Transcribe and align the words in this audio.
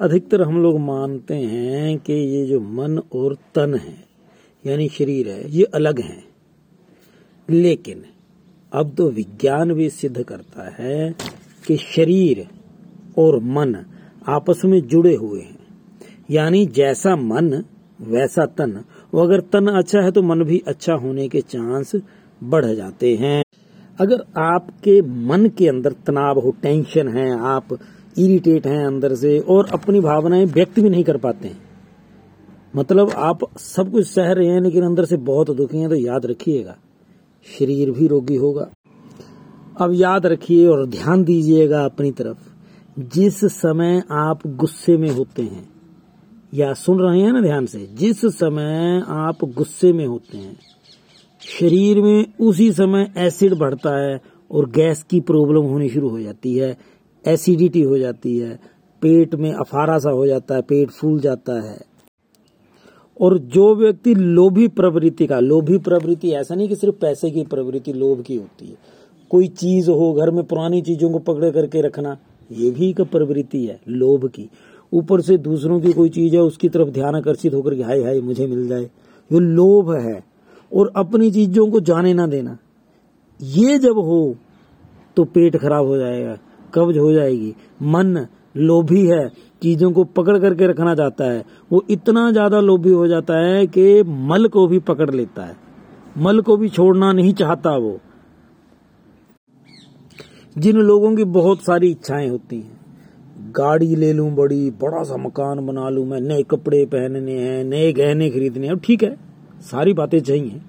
अधिकतर 0.00 0.42
हम 0.42 0.62
लोग 0.62 0.80
मानते 0.80 1.34
हैं 1.34 1.98
कि 1.98 2.12
ये 2.12 2.46
जो 2.46 2.60
मन 2.60 2.98
और 2.98 3.34
तन 3.34 3.74
है, 3.74 4.04
यानी 4.66 4.88
शरीर 4.88 5.28
है, 5.28 5.50
ये 5.50 5.64
अलग 5.64 6.00
हैं। 6.00 6.24
लेकिन 7.50 8.04
अब 8.72 8.94
तो 8.94 9.10
विज्ञान 9.10 9.72
भी 9.72 9.90
सिद्ध 9.90 10.22
करता 10.22 10.74
है 10.82 11.14
कि 11.66 11.76
शरीर 11.76 12.46
और 13.18 13.40
मन 13.40 13.76
आपस 14.28 14.62
में 14.64 14.80
जुड़े 14.80 15.14
हुए 15.14 15.40
हैं। 15.40 15.58
यानी 16.30 16.66
जैसा 16.66 17.16
मन, 17.16 17.64
वैसा 18.00 18.46
तन। 18.46 18.72
अगर 19.14 19.40
तन 19.40 19.66
अच्छा 19.66 20.00
है 20.00 20.10
तो 20.10 20.22
मन 20.22 20.44
भी 20.44 20.62
अच्छा 20.66 20.94
होने 20.94 21.28
के 21.28 21.40
चांस 21.40 21.92
बढ़ 22.44 22.64
जाते 22.64 23.16
हैं। 23.16 23.44
अगर 24.00 24.40
आपके 24.40 25.02
मन 25.02 25.46
के 25.46 25.68
अंदर 25.68 25.92
तनाव 25.92 26.38
हो, 26.38 26.50
टेंशन 26.62 27.08
है, 27.08 27.40
आप 27.40 27.78
इरिटेट 28.18 28.66
हैं 28.66 28.86
अंदर 28.86 29.14
से 29.14 29.38
और 29.38 29.68
अपनी 29.72 30.00
भावनाएँ 30.00 30.44
व्यक्त 30.44 30.80
भी 30.80 30.90
नहीं 30.90 31.04
कर 31.04 31.16
पाते 31.16 31.48
हैं। 31.48 31.58
मतलब 32.76 33.10
आप 33.10 33.38
सब 33.58 33.90
कुछ 33.92 34.06
सह 34.06 34.32
रहे 34.32 34.46
हैं 34.46 34.60
लेकिन 34.60 34.84
अंदर 34.84 35.04
से 35.04 35.16
बहुत 35.16 35.50
दुखी 35.50 35.78
हैं 35.78 35.88
तो 35.88 35.94
याद 35.94 36.26
रखिएगा। 36.26 36.76
शरीर 37.58 37.90
भी 37.90 38.06
रोगी 38.06 38.36
होगा। 38.36 38.70
अब 39.80 39.92
याद 39.94 40.26
रखिए 40.26 40.66
और 40.66 40.86
ध्यान 40.86 41.24
दीजिएगा 41.24 41.84
अपनी 41.84 42.10
तरफ़। 42.10 42.36
जिस 42.98 43.44
समय 43.44 44.02
आप 44.10 44.46
गुस्से 44.46 44.96
में 44.96 45.10
होते 45.10 45.42
हैं, 45.42 45.68
या 46.54 46.72
सुन 46.72 46.98
रहे 46.98 47.20
हैं 47.20 47.32
ना 47.32 47.40
ध्यान 47.40 47.66
से, 47.66 47.88
जिस 47.94 48.26
समय 48.26 49.02
आप 49.08 49.44
गुस्से 49.44 49.92
में 49.92 50.06
होते 50.06 50.38
हैं, 50.38 50.56
शरीर 51.40 52.00
में 52.00 52.32
उसी 52.40 52.72
समय 52.72 53.12
एसिड 53.16 53.54
बढ़ता 53.54 53.96
है 53.96 54.20
और 54.50 54.70
गैस 54.70 55.02
की 55.02 55.20
प्रॉब्लम 55.20 55.62
होनी 55.62 55.88
शुरू 55.88 56.08
हो 56.08 56.20
जाती 56.20 56.56
है। 56.56 56.76
एसिडिटी 57.26 57.82
हो 57.82 57.98
जाती 57.98 58.38
है, 58.38 58.60
पेट 59.02 59.34
में 59.34 59.52
अफारा 59.52 59.98
सा 59.98 60.10
हो 60.10 60.26
जाता 60.26 60.54
है, 60.54 60.62
पेट 60.62 60.90
फूल 60.90 61.20
जाता 61.20 61.70
है। 61.70 61.80
और 63.20 63.38
जो 63.38 63.74
व्यक्ति 63.74 64.14
लोभी 64.14 64.68
प्रवृत्ति 64.68 65.26
का, 65.26 65.40
लोभी 65.40 65.78
प्रवृत्ति 65.78 66.30
ऐसा 66.30 66.54
नहीं 66.54 66.68
कि 66.68 66.76
सिर्फ़ 66.76 66.94
पैसे 66.94 67.30
की 67.30 67.42
प्रवृत्ति, 67.42 67.92
लोभ 67.92 68.22
की 68.22 68.36
होती 68.36 68.66
है। 68.66 68.76
कोई 69.30 69.48
चीज़ 69.48 69.90
हो, 69.90 70.12
घर 70.12 70.30
में 70.30 70.44
पुरानी 70.44 70.82
चीज़ों 70.82 71.10
को 71.10 71.18
पकड़े 71.18 71.50
करके 71.50 71.80
रखना, 71.80 72.18
ये 72.52 72.70
भी 72.70 72.90
एक 72.90 73.00
प्रवृत्ति 73.00 73.66
है, 73.66 73.80
लोभ 73.88 74.28
की। 74.28 74.50
ऊपर 74.92 75.20
से 75.20 75.38
दूसरों 75.38 75.80
की 75.80 75.92
कोई 75.92 76.08
चीज़ 76.08 76.34
है, 76.34 76.40
उसकी 76.40 76.68
तरफ़ 76.68 76.88
ध्यान 76.88 77.14
आकर्षित 77.14 77.54
होकर 77.54 77.74
के, 77.74 77.82
हाय 77.82 78.02
हाय, 78.02 78.20
मुझे 78.20 78.46
मिल 78.46 78.68
जाए। 78.68 78.82
ये 79.32 79.40
लोभ 79.40 79.92
है। 79.92 80.30
और 80.74 80.92
अपनी 80.96 81.30
चीज़ों 81.30 81.70
को 81.70 81.80
जाने 81.80 82.14
ना 82.14 82.26
देना। 82.26 82.58
ये 83.42 83.78
जब 83.78 83.98
हो 83.98 84.36
तो 85.16 85.24
पेट 85.24 85.56
खराब 85.56 85.86
हो 85.86 85.96
जाएगा। 85.96 86.38
कब्ज 86.74 86.98
हो 86.98 87.12
जाएगी। 87.12 87.54
मन 87.84 88.26
लोभी 88.56 89.06
है, 89.06 89.28
चीज़ों 89.62 89.90
को 89.92 90.04
पकड़ 90.06 90.38
करके 90.38 90.66
रखना 90.66 90.94
चाहता 90.94 91.24
है। 91.24 91.44
वो 91.72 91.82
इतना 91.90 92.30
ज़्यादा 92.30 92.60
लोभी 92.60 92.92
हो 92.92 93.06
जाता 93.08 93.36
है 93.38 93.66
कि 93.68 94.02
मल 94.04 94.48
को 94.48 94.66
भी 94.66 94.78
पकड़ 94.80 95.10
लेता 95.10 95.44
है। 95.44 95.56
मल 96.18 96.40
को 96.40 96.56
भी 96.56 96.68
छोड़ना 96.68 97.12
नहीं 97.12 97.32
चाहता 97.34 97.76
वो। 97.76 97.98
जिन 100.56 100.76
लोगों 100.78 101.14
की 101.16 101.24
बहुत 101.26 101.62
सारी 101.62 101.90
इच्छाएँ 101.90 102.28
होती 102.28 102.56
हैं, 102.56 102.78
गाड़ी 103.56 103.94
ले 103.96 104.12
लूँ 104.12 104.30
बड़ी, 104.34 104.70
बड़ा 104.72 105.02
सा 105.02 105.16
मकान 105.18 105.66
बना 105.66 105.88
लूँ 105.88 106.06
मैं, 106.06 106.20
नए 106.20 106.42
कपड़े 106.42 106.84
पहनने 106.86 107.38
हैं, 107.38 107.62
नए 107.64 107.92
गहने 107.92 108.30
खरीदने 108.30 108.66
हैं 108.66 108.78
ठीक 108.78 109.02
है, 109.02 109.16
सारी 109.62 109.92
बातें 109.92 110.20
चाहिए। 110.20 110.60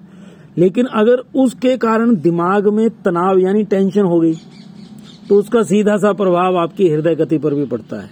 लेकिन 0.57 0.85
अगर 0.85 1.23
उसके 1.35 1.75
कारण 1.77 2.15
दिमाग 2.17 2.67
में 2.69 2.89
तनाव 3.03 3.37
यानी 3.39 3.63
टेंशन 3.63 4.03
हो 4.03 4.19
गई 4.19 4.33
तो 5.21 5.35
उसका 5.35 5.61
सीधा 5.63 5.97
सा 5.97 6.11
प्रभाव 6.13 6.57
आपकी 6.57 6.87
हृदय 6.89 7.15
गति 7.15 7.37
पर 7.37 7.53
भी 7.53 7.65
पड़ता 7.65 8.01
है। 8.01 8.09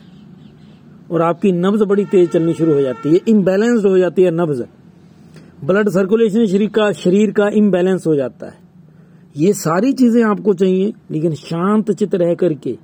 और 1.12 1.22
आपकी 1.22 1.52
नब्ज 1.54 1.82
बड़ी 1.84 2.06
तेज 2.06 2.30
चलनी 2.30 2.54
शुरू 2.54 2.74
हो 2.74 2.82
जाती 2.82 3.10
है। 3.10 3.20
इम्बेलेंस्ड 3.28 3.86
हो 3.88 3.98
जाती 3.98 4.24
है 4.24 4.32
नब्ज। 4.34 4.64
ब्लड 5.66 5.90
सर्कुलेशन 5.90 6.46
शरीर 6.48 6.70
का 6.70 6.92
शरीर 6.94 7.32
का 7.32 7.48
इम्बेलेंस 7.56 8.06
हो 8.08 8.16
जाता 8.16 8.46
है। 8.46 8.58
ये 9.36 9.54
सारी 9.56 9.92
चीज़ें 9.94 10.24
आपको 10.26 10.54
चाहिए, 10.54 10.94
लेकिन 11.12 11.34
शांत 11.36 11.92
चित 11.92 12.16
रह 12.16 12.34
करके, 12.36 12.78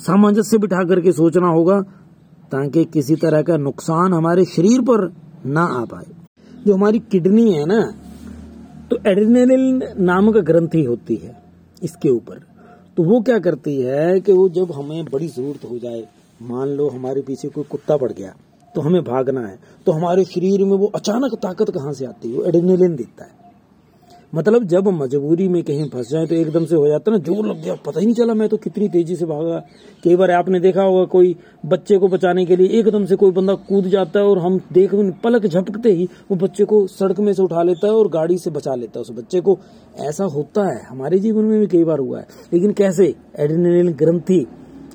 सामंजस्य 0.00 0.58
बिठा 0.58 0.84
करके 0.84 1.12
सोचना 1.12 1.48
होगा, 1.48 1.80
ताकि 2.52 2.84
किसी 2.84 3.16
तरह 3.16 3.42
का 3.42 3.56
नुकसान 3.58 4.12
हमारे 4.14 4.44
शरीर 4.46 4.80
पर 4.82 5.10
ना 5.46 5.62
आ 5.62 5.84
पाए। 5.84 6.06
जो 6.66 6.74
हमारी 6.74 6.98
किडनी 7.12 7.52
है 7.52 7.64
ना 7.66 7.80
तो 8.90 8.96
एड्रेनलिन 9.06 9.82
नामक 10.00 10.36
ग्रंथि 10.36 10.82
होती 10.84 11.16
है, 11.16 11.34
इसके 11.82 12.08
ऊपर। 12.08 12.40
तो 13.00 13.04
वो 13.04 13.20
क्या 13.20 13.38
करती 13.38 13.74
है 13.82 14.20
कि 14.20 14.32
वो 14.32 14.48
जब 14.48 14.72
हमें 14.72 15.04
बड़ी 15.04 15.26
ज़रूरत 15.28 15.64
हो 15.64 15.78
जाए, 15.78 16.02
मान 16.40 16.68
लो 16.68 16.88
हमारे 16.88 17.20
पीछे 17.22 17.48
कोई 17.48 17.64
कुत्ता 17.64 17.96
पड़ 17.96 18.10
गया 18.12 18.32
तो 18.74 18.80
हमें 18.80 19.02
भागना 19.04 19.46
है 19.46 19.58
तो 19.86 19.92
हमारे 19.92 20.24
शरीर 20.24 20.64
में 20.64 20.76
वो 20.76 20.86
अचानक 20.94 21.34
ताकत 21.42 21.70
कहाँ 21.70 21.92
से 21.92 22.06
आती 22.06 22.30
है? 22.30 22.36
वो 22.36 22.44
एड्रेनलिन 22.44 22.96
देता 22.96 23.24
है। 23.24 23.39
मतलब 24.32 24.64
जब 24.64 24.88
मजबूरी 24.90 25.46
में 25.48 25.62
कहीं 25.64 25.88
फंस 25.90 26.08
जाए 26.08 26.26
तो 26.26 26.34
एकदम 26.34 26.64
से 26.64 26.76
हो 26.76 26.86
जाता 26.88 27.10
है 27.10 27.16
ना, 27.16 27.22
ज़ोर 27.24 27.46
लग 27.46 27.62
गया, 27.62 27.74
पता 27.76 28.00
ही 28.00 28.06
नहीं 28.06 28.14
चला 28.14 28.34
मैं 28.34 28.48
तो 28.48 28.56
कितनी 28.58 28.88
तेज़ी 28.88 29.16
से 29.16 29.26
भागा। 29.26 29.58
कई 30.04 30.16
बार 30.16 30.30
आपने 30.30 30.60
देखा 30.60 30.82
होगा 30.82 31.04
कोई 31.06 31.34
बच्चे 31.66 31.96
को 31.98 32.08
बचाने 32.08 32.44
के 32.46 32.56
लिए 32.56 32.78
एकदम 32.78 33.06
से 33.06 33.16
कोई 33.16 33.30
बंदा 33.32 33.54
कूद 33.68 33.86
जाता 33.88 34.20
है 34.20 34.26
और 34.26 34.38
हम 34.38 34.60
देख 34.72 34.94
पलक 35.24 35.46
झपकते 35.46 35.92
ही 35.92 36.08
वो 36.30 36.36
बच्चे 36.38 36.64
को 36.64 36.86
सड़क 36.88 37.20
में 37.20 37.32
से 37.32 37.42
उठा 37.42 37.62
लेता 37.62 37.86
है 37.86 37.92
और 37.92 38.08
गाड़ी 38.08 38.38
से 38.38 38.50
बचा 38.50 38.74
लेता 38.74 38.98
है 38.98 39.02
उस 39.02 39.10
बच्चे 39.12 39.40
को। 39.40 39.58
ऐसा 40.00 40.24
होता 40.26 40.64
है, 40.64 40.82
हमारे 40.84 41.18
जीवन 41.18 41.44
में 41.44 41.58
भी 41.60 41.66
कई 41.68 41.84
बार 41.84 41.98
हुआ 41.98 42.18
है। 42.18 42.26
लेकिन 42.52 42.72
कैसे? 42.72 43.14
एड्रेनलिन 43.36 43.92
ग्रंथि, 43.94 44.46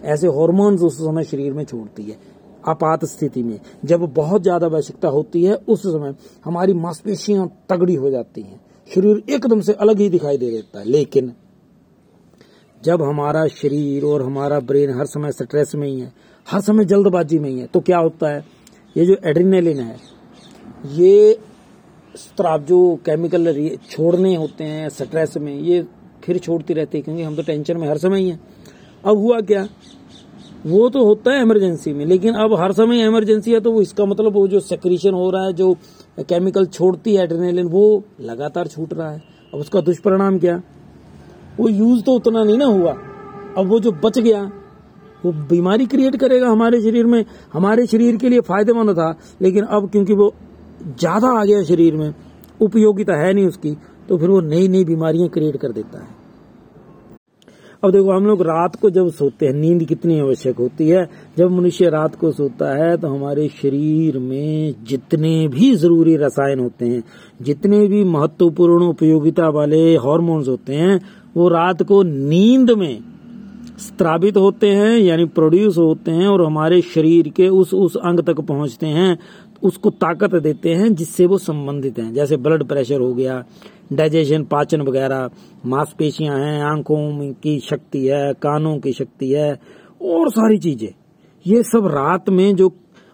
ऐसे 0.04 0.28
हॉर्मोन्स 0.30 0.82
उस 0.82 0.98
समय 0.98 1.24
शरीर 1.24 1.54
में 1.54 1.64
छोड़ती 1.66 2.04
है, 2.04 2.18
आपात 2.64 3.06
स्थिति 3.06 3.44
में। 3.44 3.60
जब 3.86 4.06
बहुत 4.14 4.42
ज़्यादा 4.44 4.66
आवश्यकता 4.68 5.08
होती 5.10 5.44
है, 5.44 5.56
उस 5.56 5.82
समय 5.84 6.16
हमारी 6.46 6.74
मांसपेशियाँ 6.76 7.50
तगड़ी 7.70 7.96
हो 7.96 8.10
जाती 8.10 8.42
हैं। 8.42 8.60
शरीर 8.90 9.24
एकदम 9.30 9.62
से 9.62 9.74
अलग 9.74 10.00
ही 10.00 10.10
दिखाई 10.10 10.38
दे 10.38 10.50
देता 10.52 10.80
है। 10.80 10.86
लेकिन 10.86 11.32
जब 12.82 13.02
हमारा 13.02 13.46
शरीर 13.48 14.04
और 14.04 14.22
हमारा 14.22 14.60
ब्रेन 14.62 14.94
हर 14.94 15.06
समय 15.06 15.32
स्ट्रेस 15.32 15.74
में 15.76 15.88
ही 15.88 16.00
है, 16.00 16.12
हर 16.48 16.62
समय 16.62 16.86
जल्दबाजी 16.86 17.40
में 17.40 17.50
ही 17.50 17.60
है 17.60 17.66
तो 17.68 17.80
क्या 17.80 17.98
होता 17.98 18.30
है? 18.30 18.46
ये 18.96 19.06
जो 19.06 19.18
एड्रीनेलिन 19.26 19.80
है, 19.80 19.98
ये 20.86 21.40
स्त्राव, 22.16 22.62
जो 22.62 22.96
केमिकल 23.06 23.78
छोड़ने 23.90 24.36
होते 24.36 24.64
हैं 24.64 24.90
स्ट्रेस 24.92 25.38
में, 25.38 25.54
ये 25.54 25.84
फिर 26.24 26.38
छोड़ती 26.38 26.74
रहती 26.74 26.98
है 26.98 27.02
क्योंकि 27.04 27.24
हम 27.24 27.36
तो 27.36 27.44
टेंशन 27.44 27.78
में 27.78 27.88
हर 27.88 27.98
समय 27.98 28.20
ही 28.20 28.30
है। 28.30 28.40
अब 29.06 29.18
हुआ 29.18 29.40
क्या? 29.42 29.68
वो 30.66 30.90
तो 30.90 31.04
होता 31.06 31.32
है 31.32 31.42
इमरजेंसी 31.42 31.94
में, 31.94 32.06
लेकिन 32.06 32.34
अब 32.36 32.54
हर 32.54 32.72
समय 32.74 33.06
इमरजेंसी 33.06 33.52
है 33.54 33.60
तो 33.60 33.72
वो 33.72 33.82
इसका 33.82 34.06
मतलब 34.06 34.34
वो 34.34 34.48
जो 34.48 34.60
सेक्रीशन 34.60 35.14
हो 35.14 35.30
रहा 35.30 35.46
है, 35.46 35.54
जो 35.54 35.76
केमिकल 36.20 36.66
छोड़ती 36.68 37.16
है 37.16 37.24
एड्रेनालिन 37.24 37.68
वो 37.68 38.04
लगातार 38.22 38.68
छूट 38.68 38.94
रहा 38.94 39.10
है। 39.12 39.22
अब 39.54 39.60
उसका 39.60 39.82
दुष्परिणाम 39.82 40.38
क्या? 40.40 40.62
वो 41.60 41.70
यूज़ 41.70 42.04
तो 42.04 42.16
उतना 42.16 42.44
नहीं 42.44 42.58
ना 42.58 42.66
हुआ। 42.68 42.92
अब 43.58 43.68
वो 43.68 43.80
जो 43.80 43.92
बच 43.94 44.20
गया, 44.20 44.42
वो 45.26 45.32
बीमारी 45.50 45.86
क्रिएट 45.86 46.16
करेगा 46.16 46.50
हमारे 46.50 46.82
शरीर 46.82 47.06
में। 47.06 47.24
हमारे 47.54 47.86
शरीर 47.88 48.18
के 48.18 48.30
लिए 48.30 48.42
फ़ायदेमंद 48.42 48.92
था, 48.92 49.16
लेकिन 49.42 49.64
अब 49.66 49.90
क्योंकि 49.92 50.14
वो 50.14 50.34
ज़्यादा 50.82 51.28
आ 51.32 51.44
गया 51.44 51.64
शरीर 51.64 51.96
में, 51.96 52.14
उपयोगिता 52.60 53.16
है 53.18 53.34
नहीं 53.34 53.48
उसकी 53.48 53.78
तो 54.10 54.18
फिर 54.18 54.30
वो 54.30 54.40
नई 54.42 54.68
नई 54.68 54.84
बीमारियाँ 54.86 55.30
क्रिएट 55.30 55.58
कर 55.58 55.72
देता 55.72 56.00
है। 56.00 56.08
अब 57.86 57.92
देखो, 57.92 58.12
हम 58.12 58.26
लोग 58.26 58.42
रात 58.42 58.76
को 58.76 58.90
जब 58.90 59.10
सोते 59.12 59.46
हैं, 59.46 59.54
नींद 59.54 59.84
कितनी 59.84 60.20
आवश्यक 60.20 60.58
होती 60.58 60.88
है। 60.90 61.06
जब 61.38 61.52
मनुष्य 61.52 61.90
रात 61.90 62.16
को 62.16 62.32
सोता 62.32 62.74
है 62.76 62.96
तो 62.98 63.08
हमारे 63.08 63.48
शरीर 63.62 64.18
में 64.20 64.74
जितने 64.84 65.48
भी 65.48 65.74
ज़रूरी 65.76 66.16
रसायन 66.18 66.60
होते 66.60 66.86
हैं, 66.86 67.04
जितने 67.42 67.86
भी 67.88 68.04
महत्वपूर्ण 68.04 68.86
उपयोगिता 68.86 69.50
वाले 69.50 69.96
हॉर्मोन्स 69.96 70.48
होते 70.48 70.74
हैं, 70.74 71.00
वो 71.38 71.50
रात 71.50 71.84
को 71.84 72.02
नींद 72.04 72.72
में 72.72 72.98
स्त्रावित 73.80 74.38
होते 74.38 74.68
हैं, 74.70 74.98
यानी 75.00 75.26
प्रोड्यूस 75.26 75.78
होते 75.78 76.12
हैं 76.12 76.28
और 76.28 76.46
हमारे 76.46 76.82
शरीर 76.82 77.30
के 77.30 77.48
उस 77.48 77.74
उस 77.74 77.96
अंग 77.98 78.20
तक 78.20 78.40
पहुँचते 78.40 78.88
हैं, 78.88 79.18
उसको 79.64 79.90
ताकत 79.90 80.36
देते 80.36 80.74
हैं 80.74 80.94
जिससे 80.96 81.26
वो 81.26 81.38
संबंधित 81.38 82.00
हैं। 82.00 82.14
जैसे 82.14 82.38
ब्लड 82.38 82.64
प्रेशर 82.64 83.00
हो 83.00 83.14
गया 83.14 83.44
डाइजेशन 83.94 84.44
पाचन 84.44 84.82
वगैरह, 84.82 85.30
मांसपेशियाँ 85.66 86.38
हैं, 86.40 86.62
आँखों 86.64 87.34
की 87.34 87.60
शक्ति 87.60 88.06
है, 88.08 88.34
कानों 88.34 88.78
की 88.80 88.94
शक्ति 88.94 89.32
है, 89.32 89.52
और 90.02 90.30
सारी 90.30 90.58
चीज़ें। 90.58 90.90
ये 91.46 91.64
सब 91.64 91.88
रात 91.88 92.30
में 92.30 92.56
जो 92.56 92.74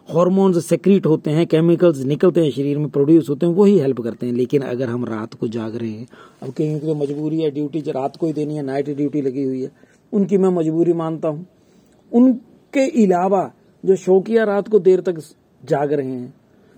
हॉर्मोन्स 0.09 0.65
सेक्रीट 0.65 1.05
होते 1.05 1.31
हैं 1.31 1.45
केमिकल्स 1.47 2.03
निकलते 2.05 2.41
हैं 2.41 2.51
शरीर 2.51 2.77
में 2.77 2.89
प्रोड्यूस 2.89 3.29
होते 3.29 3.45
हैं, 3.45 3.53
वही 3.53 3.77
हेल्प 3.79 3.99
करते 4.01 4.25
हैं। 4.25 4.33
लेकिन 4.33 4.61
अगर 4.61 4.89
हम 4.89 5.05
रात 5.05 5.33
को 5.33 5.47
जाग 5.47 5.75
रहे 5.75 5.89
हैं, 5.89 6.07
अब 6.43 6.49
कहीं 6.49 6.79
तो 6.79 6.95
मजबूरी 6.95 7.41
है 7.41 7.51
ड्यूटी 7.51 7.79
रात 7.79 8.15
को 8.15 8.27
ही 8.27 8.33
देनी 8.33 8.55
है 8.55 8.63
नाइट 8.63 8.89
ड्यूटी 8.89 9.21
लगी 9.21 9.43
हुई 9.43 9.61
है। 9.61 9.71
उनकी 10.13 10.37
मैं 10.37 10.49
मजबूरी 10.49 10.93
मानता 10.93 11.27
हूँ। 11.27 11.45
उनके 12.11 13.05
अलावा 13.05 13.51
जो 13.83 13.95
शौकिया 13.95 14.43
रात 14.43 14.67
को 14.67 14.79
देर 14.79 15.01
तक 15.01 15.19
जाग 15.63 15.93
रहे 15.93 16.11
हैं, 16.11 16.33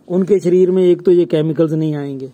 उनके 0.07 0.39
शरीर 0.39 0.71
में 0.71 0.83
एक 0.83 1.01
तो 1.01 1.11
ये 1.11 1.25
केमिकल्स 1.25 1.71
नहीं 1.71 1.95
आएँगे। 1.95 2.31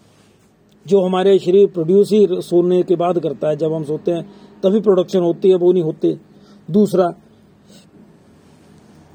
जो 0.86 1.02
हमारे 1.02 1.38
शरीर 1.40 1.68
प्रोड्यूस 1.68 2.12
ही 2.12 2.28
सोने 2.32 2.82
के 2.84 2.96
बाद 2.96 3.20
करता 3.20 3.50
है, 3.50 3.56
जब 3.56 3.74
हम 3.74 3.84
सोते 3.84 4.12
हैं, 4.12 4.24
तभी 4.64 4.80
प्रोडक्शन 4.80 5.20
होती 5.20 5.50
है, 5.50 5.56
वो 5.56 5.72
नहीं 5.72 5.84
होते। 5.84 6.18
दूसरा, 6.72 7.10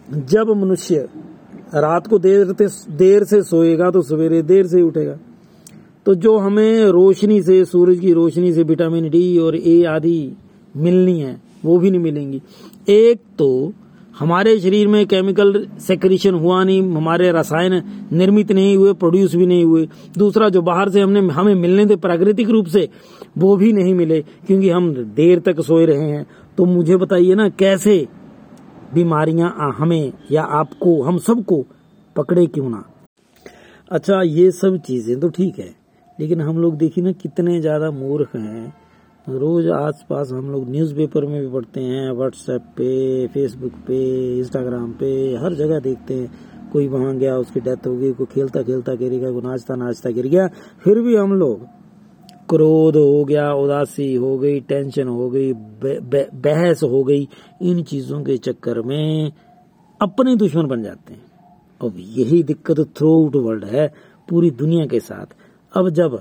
जब 0.09 0.49
मनुष्य 0.57 1.09
रात 1.75 2.07
को 2.07 2.19
देर 2.19 2.53
देर 2.91 3.25
से 3.25 3.43
सोएगा 3.43 3.91
तो 3.91 4.03
सवेरे 4.03 4.43
देर 4.43 4.67
से 4.67 4.83
उठेगा। 4.83 5.19
तो 6.07 6.15
जो 6.15 6.37
हमें 6.39 6.85
रोशनी 6.85 7.43
से, 7.43 7.65
सूरज 7.65 8.01
की 8.01 8.13
रोशनी 8.13 8.53
से 8.53 8.63
विटामिन 8.63 9.09
डी 9.11 9.39
और 9.39 9.57
ए 9.57 9.85
आदि 9.85 10.37
मिलनी 10.77 11.21
है 11.21 11.54
वो 11.65 11.79
भी 11.79 11.91
नहीं 11.91 12.01
मिलेंगी। 12.01 12.43
एक 12.91 13.21
तो 13.39 13.73
हमारे 14.15 14.59
शरीर 14.61 14.89
में 14.89 15.07
केमिकल 15.07 15.67
सेक्रेशन 15.81 16.35
हुआ 16.35 16.63
नहीं, 16.65 16.83
हमारे 16.93 17.31
रसायन 17.33 17.83
निर्मित 18.13 18.53
नहीं 18.53 18.77
हुए 18.77 18.93
प्रोड्यूस 18.95 19.35
भी 19.35 19.47
नहीं 19.47 19.65
हुए। 19.65 19.87
दूसरा, 20.19 20.49
जो 20.49 20.63
बाहर 20.63 20.91
से 20.91 21.01
हमने, 21.01 21.21
हमें 21.21 21.55
मिलने 21.55 21.87
थे 21.87 21.97
प्राकृतिक 21.97 22.51
रूप 22.51 22.67
से, 22.67 22.89
वो 23.39 23.57
भी 23.57 23.73
नहीं 23.73 23.95
मिले, 23.95 24.21
क्योंकि 24.47 24.71
हम 24.71 24.93
देर 25.15 25.41
तक 25.41 25.61
सोए 25.61 25.87
रहे 25.87 26.11
हैं। 26.11 26.27
तो 26.59 26.65
मुझे 26.67 26.97
बताइए 26.97 27.35
ना, 27.35 27.49
कैसे 27.49 28.07
बीमारियाँ 28.95 29.75
हमें 29.79 30.13
या 30.33 30.43
आपको, 30.43 31.03
हम 31.03 31.19
सबको 31.21 31.65
पकड़े 32.17 32.47
क्यों 32.47 32.69
ना? 32.71 32.85
अच्छा 33.91 34.23
ये 34.23 34.51
सब 34.53 34.77
चीज़ें 34.79 35.19
तो 35.21 35.29
ठीक 35.29 35.59
है, 35.59 35.75
लेकिन 36.19 36.41
हम 36.41 36.59
लोग 36.59 36.77
देखिए 36.77 37.05
ना, 37.05 37.13
कितने 37.13 37.61
ज़्यादा 37.61 37.91
मूर्ख 37.91 38.37
हैं। 38.37 38.73
रोज 39.27 39.69
आस 39.69 40.05
पास 40.11 40.31
हम 40.33 40.51
लोग 40.53 40.69
न्यूज़पेपर 40.71 41.25
में 41.27 41.41
भी 41.41 41.49
पढ़ते 41.49 41.81
हैं 41.81 42.11
व्हाट्सएप 42.13 42.63
पे 42.77 43.27
फेसबुक 43.27 43.73
पे 43.87 44.01
इंस्टाग्राम 44.39 44.91
पे, 44.93 45.07
हर 45.35 45.55
जगह 45.55 45.79
देखते 45.81 46.15
हैं। 46.15 46.71
कोई 46.73 46.89
वहाँ 46.89 47.17
गया, 47.17 47.37
उसकी 47.37 47.61
डेथ 47.61 47.87
हो 47.87 47.97
गई, 47.97 48.13
कोई 48.13 48.27
खेलता 48.27 48.63
खेलता 48.63 48.95
गिर 48.95 49.13
गया, 49.13 49.31
कोई 49.31 49.43
नाचता 49.43 49.75
नाचता 49.75 50.11
गिर 50.11 50.27
गया, 50.27 50.47
फिर 50.85 51.01
भी 51.01 51.17
हम 51.17 51.33
लोग 51.33 51.65
क्रोध 52.49 52.97
हो 52.97 53.25
गया, 53.25 53.53
उदासी 53.55 54.15
हो 54.15 54.37
गई 54.39 54.61
टेंशन 54.61 55.09
हो 55.09 55.31
गई 55.31 55.53
बहस 55.53 56.83
हो 56.83 57.05
गई, 57.05 57.29
इन 57.63 57.83
चीज़ों 57.83 58.23
के 58.25 58.37
चक्कर 58.39 58.83
में 58.83 59.33
अपने 60.01 60.37
दुश्मन 60.37 60.67
बन 60.67 60.83
जाते 60.83 61.13
हैं। 61.15 61.23
अब 61.81 61.95
यही 61.99 62.43
दिक्कत 62.43 62.89
थ्रू 62.97 63.23
आउट 63.23 63.37
वर्ल्ड 63.37 63.65
है, 63.65 63.93
पूरी 64.29 64.51
दुनिया 64.51 64.87
के 64.87 65.01
साथ। 65.01 65.37
अब 65.75 65.89
जब 65.91 66.21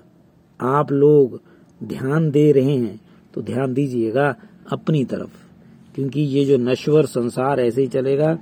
आप 0.59 0.91
लोग 0.91 1.41
ध्यान 1.83 2.31
दे 2.31 2.51
रहे 2.51 2.75
हैं 2.75 3.01
तो 3.33 3.41
ध्यान 3.41 3.73
दीजिएगा 3.73 4.35
अपनी 4.71 5.05
तरफ़। 5.05 5.29
क्योंकि 5.95 6.21
ये 6.21 6.45
जो 6.45 6.57
नश्वर 6.57 7.05
संसार 7.05 7.59
ऐसे 7.59 7.81
ही 7.81 7.87
चलेगा, 7.87 8.37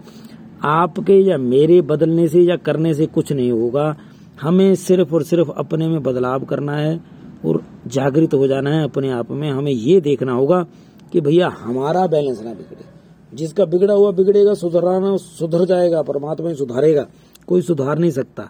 आपके 0.63 1.13
या 1.13 1.37
मेरे 1.37 1.81
बदलने 1.81 2.27
से 2.27 2.41
या 2.41 2.55
करने 2.55 2.93
से 2.93 3.05
कुछ 3.05 3.31
नहीं 3.31 3.51
होगा। 3.51 3.97
हमें 4.41 4.75
सिर्फ़ 4.75 5.15
और 5.15 5.23
सिर्फ़ 5.23 5.49
अपने 5.57 5.87
में 5.87 6.03
बदलाव 6.03 6.43
करना 6.43 6.75
है 6.75 7.01
और 7.45 7.63
जागृत 7.87 8.33
हो 8.33 8.47
जाना 8.47 8.69
है 8.69 8.83
अपने 8.83 9.09
आप 9.09 9.31
में। 9.31 9.51
हमें 9.51 9.71
ये 9.71 10.01
देखना 10.01 10.33
होगा 10.33 10.65
कि 11.11 11.21
भैया 11.21 11.49
हमारा 11.49 12.07
बैलेंस 12.07 12.41
ना 12.41 12.53
बिगड़े। 12.53 13.01
जिसका 13.33 13.65
बिगड़ा 13.65 13.93
हुआ 13.93 14.11
बिगड़ेगा, 14.11 14.53
सुधराना, 14.53 15.17
सुधर 15.17 15.65
जाएगा, 15.65 16.01
परमात्मा 16.01 16.49
ही 16.49 16.55
सुधारेगा। 16.55 17.07
कोई 17.47 17.61
सुधार 17.61 17.97
नहीं 17.97 18.11
सकता। 18.11 18.49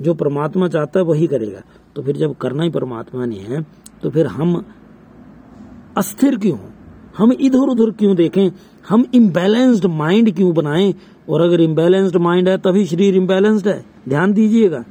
जो 0.00 0.14
परमात्मा 0.14 0.68
चाहता 0.68 0.98
है 1.00 1.04
वही 1.04 1.26
करेगा। 1.26 1.60
तो 1.96 2.02
फिर 2.02 2.16
जब 2.16 2.34
करना 2.36 2.62
ही 2.62 2.70
परमात्मा 2.70 3.24
ने 3.26 3.36
है 3.36 3.62
तो 4.02 4.10
फिर 4.10 4.26
हम 4.26 4.64
अस्थिर 5.96 6.36
क्यों 6.38 6.58
हम 7.18 7.32
इधर 7.32 7.68
उधर 7.68 7.90
क्यों 7.90 8.14
देखें? 8.16 8.50
हम 8.88 9.04
इम्बेलेंस्ड 9.14 9.86
माइंड 9.86 10.34
क्यों 10.34 10.54
बनाएँ? 10.54 10.94
और 11.28 11.40
अगर 11.40 11.60
इम्बेलेंस्ड 11.60 12.16
माइंड 12.16 12.48
है, 12.48 12.56
तभी 12.58 12.84
शरीर 12.86 13.16
इम्बेलेंस्ड 13.16 13.68
है। 13.68 13.84
ध्यान 14.08 14.32
दीजिएगा। 14.32 14.84